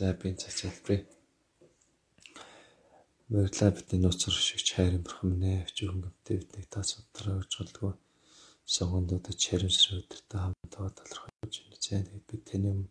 [0.00, 1.04] За би цаг залбирая.
[3.28, 7.92] Баярлалаа бидний нууцар шиг хайрын бурхан минь авч өнгөмтэй биднийг та судраа гэж болдгоо.
[8.64, 11.76] Согондод чаримсрын өдөртөө хамтдаа талархаж байна.
[11.84, 12.88] За тэгээд бид таны өмнө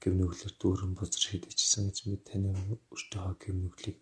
[0.00, 2.48] гимнүглэр дүүрэн бузар шидэгчсэн гэж бид таны
[2.96, 3.98] өртөө гимнүглийг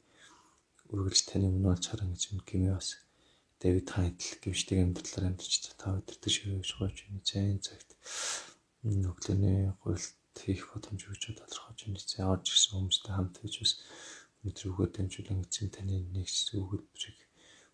[0.95, 2.91] үргэлж таны өмнө олж харан гэж мэд гимээ бас
[3.59, 6.31] Дэвид хайтл гимшдэг амьдралаар амьдарч та өдөртөө
[6.79, 7.19] байна.
[7.27, 7.91] За энэ цагт
[8.87, 11.03] нүглэний гуйлт хийх боломж
[12.15, 13.73] За орж ирсэн хүмүүстэй хамт байж бас
[14.47, 17.19] өнөөдөр өгөө дамжуулан эзэм таны нэгс өгүүлбэрийг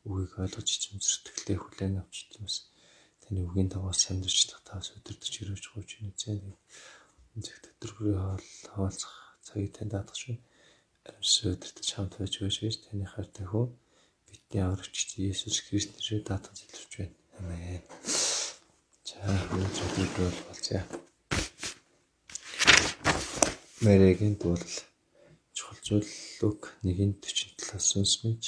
[0.09, 2.56] үгийг ойлгож эзэм зүтгэлээ хүлээн авч бас
[3.20, 6.16] таны үгийн дагуу самдэрч татаас өдөртөж өрөөж гооч энэ
[7.45, 8.41] цагт өдрөөрөө
[8.73, 10.37] хаалцах цагийг танд даатгах шүү.
[11.07, 13.66] Аримс өдөртөж хамт байж өгөөч гэж таны хайртай хөө
[14.27, 17.16] бидний аврагч Иесус Христ нэрээр даатгаж илэрч байна.
[17.38, 17.82] Амен.
[19.04, 19.20] За
[19.52, 20.82] өнөөдөр бол болцъя.
[23.80, 24.77] Мэрэгийн дуулал
[25.57, 26.11] чухал зүйл
[26.45, 28.43] Лук 1:47-аас сүнс мэж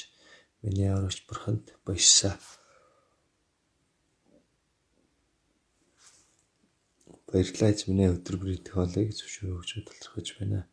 [0.61, 2.37] миний аврагч бурханд баясаа.
[7.25, 10.69] Баярлалаа миний өдөр бүрийн тохиолыг зөвшөөрөө өгч талархаж байна.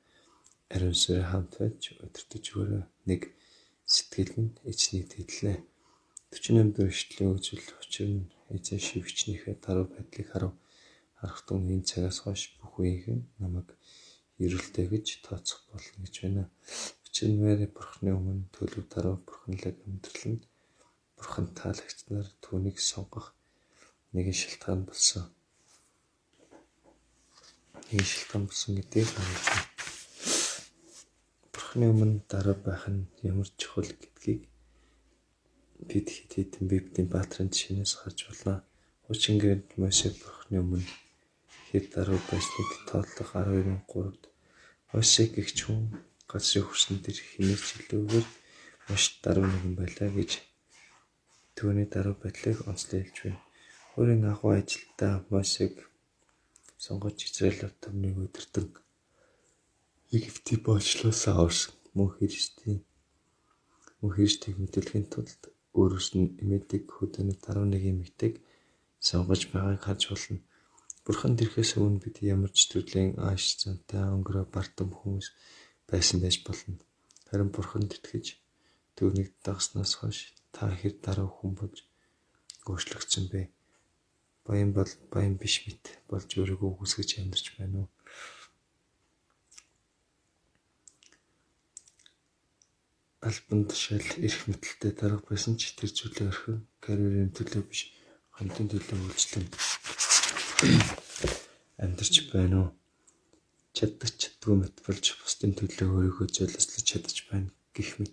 [0.68, 2.84] Ариун сүрэ хамт байж өдөртөж өгөөрэй.
[3.08, 3.22] Нэг
[3.88, 5.56] сэтгэл нь эзнийг тэтлээ.
[6.36, 10.52] 48 дэх ишлэлийн үзэл учир нь эзэн шивчнийхээ даруй байдлыг харав.
[11.16, 13.72] Харах тун энэ цагаас хойш бүх үеийн намайг
[14.44, 16.44] эрэлтэй гэж тооцох болно гэж байна.
[17.04, 20.44] Учир нь Мэри бурхны өмнө төлөв даруй бурханлаг амьдрал нь
[21.16, 23.36] бурхан таалагч нар түүнийг сонгох
[24.16, 25.28] нэгэн шалтгаан болсон.
[27.92, 29.68] Нэгэн шалтгаан болсон гэдгийг харуулж байна.
[31.52, 34.48] Бурхны өмнө даруй байх нь ямар чухал гэдгийг
[35.84, 38.64] бид хэд хэдэн библийн баатрын жишээнээс харж байна.
[39.04, 40.88] Хуучин гэрд Мосе бурхны өмнө
[41.68, 44.29] хэд даруй байсныг тоотлох 12-ын 3-д
[44.92, 45.82] Мосе гихч хүн
[46.30, 48.26] газрын хөрсөн дээр хинээс чөлөөгөр
[48.88, 50.30] маш даруй нэгэн байлаа гэж
[51.54, 53.40] түүний даруй байдлыг онцлуулж байна.
[53.94, 55.74] Өөрийн агуу ажилдаа Мосег
[56.84, 58.66] сонгож Израиль автомныг өдөртөн
[60.16, 62.82] Египтийн боолчлоос аварсан мөн Христийн
[64.02, 65.42] мөн Христийг мэдүүлэхийн тулд
[65.78, 68.34] өөрөөс нь эмээдэг хөдөөний 11 эмэгтэйг
[68.98, 70.42] сонгож байгааг харж болно.
[71.10, 75.34] Бурхан тэрхээс өмнө бид ямар ч төрлийн ааш зантай өнгөрөө бартам хүмүүс
[75.90, 76.78] байсан байж болно.
[77.26, 78.38] Харин Бурханд итгэж
[78.94, 81.82] түүнийг дагснаас хойш та хэр дараа хүн болж
[82.70, 83.50] өөрчлөгдсөн бэ?
[84.46, 87.90] Баян бол баян биш мэт болж өөрийгөө үгүйсгэж амьдарч байна уу?
[93.26, 97.90] албан тушаал эрх мэдэлтэй дарга байсан ч тэр зүйлээ орхин карьерийн төлөө биш
[98.38, 99.50] хамтын төлөө үйлчлэн
[100.60, 102.70] амьдарч байна уу?
[103.72, 108.12] Чаддаг чаддгүй мэт болж бусдын төлөө өөрийгөө золиослож чадаж байна гэх мэт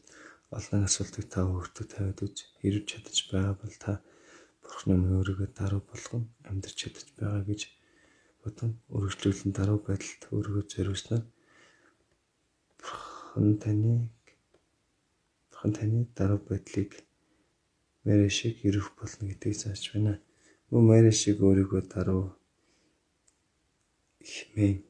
[0.56, 2.48] олон асуултыг та өөртөө тавиад үз.
[2.64, 4.00] Хэрв чадаж байгаа бол та
[4.64, 7.62] Бурхны өөрийгөө даруй болгон амьдарч чадаж байгаа гэж
[8.40, 11.24] бодон өргөжлүүлэн даруй байдалд өөрийгөө зориулснаар
[12.80, 14.08] Бурхан таны
[15.52, 16.96] Бурхан таны даруй байдлыг
[18.08, 20.24] Мэри шиг ирэх болно гэдгийг зааж байна.
[20.72, 22.28] Мөн Мэри шиг өөрийгөө даруй
[24.20, 24.84] хэмээн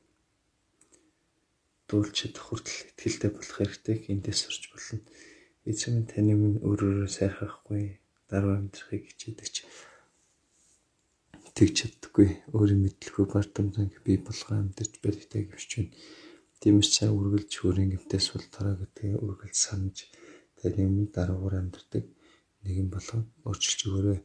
[1.88, 5.06] дуулчид хүртэл ихтгэлтэй болох хэрэгтэйг эндээс сурч болно.
[5.70, 9.58] Эзэн минь таны минь өөрөөрөө сайрхахгүй даруй амьдрахыг хичээдэг ч
[11.58, 15.94] тэг чаддаггүй өөрийн мэдлэгүй бардамжанг бий болгоо амьдарч баригтай гэвч байна.
[16.62, 19.98] Тиймээс цаа үргэлж өөрийн гэмтээс сул тараа гэдгээ үргэлж санаж
[20.58, 22.06] таны өмнө даруугаар амьдардаг
[22.66, 24.20] нэгэн болгон өөрчилж өгөөрэй.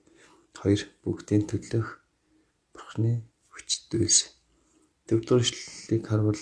[0.57, 0.89] 2.
[1.05, 2.01] Бүгдийн төлөх
[2.77, 4.37] бурхны хүчтэйс.
[5.09, 6.41] Төвдөршлийг харвал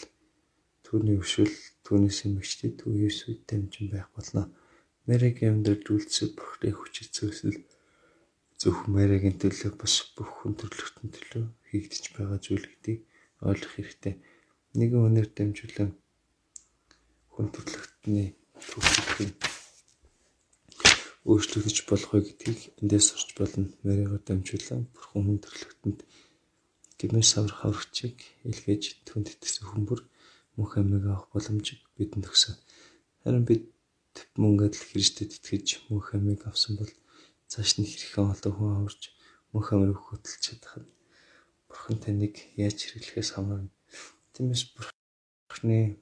[0.86, 1.50] түүний өвшил,
[1.86, 4.50] түүнээс эмгчтэй түүний Есүс дамжин байх болно.
[5.06, 7.58] Мэригийн амьдралд үлдсэн бурхны хүч зөөсөл
[8.60, 13.00] зөвхөн Мэригийн төлөө бас бүх хүн төрлөختөнд төлөө хийгдэж байгаа зүйл гэдгийг
[13.40, 14.14] ойлгох хэрэгтэй.
[14.76, 15.90] Нэгэн өнөр дамжуулан
[17.32, 18.28] хүн төрлөختний
[18.60, 19.49] төвхөд
[21.28, 23.68] өөрчлөгдөж болох вэ гэдгийг эндээс сурч болно.
[23.84, 26.00] Маригоор дамжуулан бурхан хүн төрлөختөнд
[26.98, 28.16] гэмээр савар хаврагчийг
[28.48, 30.00] илгээж түнд итгэсэн хүмүүр
[30.56, 32.56] мөнх амиг авах боломжийг бидэнд өгсөн.
[33.24, 33.68] Харин бид
[34.40, 36.92] мөн адил Христэд итгэж мөнх амиг авсан бол
[37.52, 39.02] цааш нь хэрхэн олон хүн аварч
[39.52, 40.88] мөнх амиг хөтөлж чадах нь
[41.68, 43.70] бурхан таныг яаж хэрэглэхээс хамаарна.
[44.34, 46.00] Тиймээс бурханы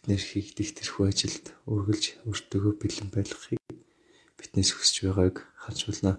[0.00, 3.60] биднэр хийгдэх тэрхүү ажилд үргэлж өөртөөгөө бэлэн байлгахыг
[4.40, 6.16] биднээс хүсэж байгааг харж байна.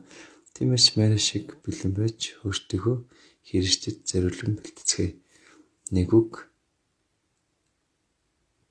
[0.54, 2.98] Тиймээс Мари шиг бэлэн байж өөртөөгөө
[3.42, 5.18] Христэд зориулан бэлтцгээе.
[5.98, 6.54] Нэг үг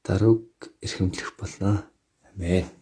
[0.07, 1.91] даруйг эрхэмлэх болно.
[2.31, 2.80] Амен.